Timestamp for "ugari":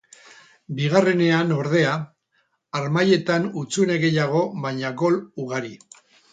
5.47-5.75